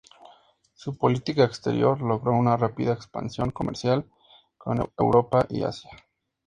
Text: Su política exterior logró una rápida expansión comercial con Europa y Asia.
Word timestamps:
Su 0.73 0.97
política 0.97 1.43
exterior 1.43 2.01
logró 2.01 2.31
una 2.31 2.57
rápida 2.57 2.91
expansión 2.91 3.51
comercial 3.51 4.09
con 4.57 4.91
Europa 4.97 5.45
y 5.47 5.61
Asia. 5.61 5.91